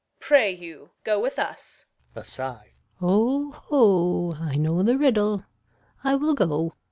Pray 0.19 0.49
you 0.51 0.89
go 1.03 1.21
with 1.21 1.37
us. 1.37 1.85
Gon. 2.15 2.23
[aside] 2.23 2.71
O, 3.03 3.51
ho, 3.51 4.33
I 4.33 4.55
know 4.55 4.81
the 4.81 4.97
riddle. 4.97 5.43
I 6.03 6.15
will 6.15 6.33
go. 6.33 6.73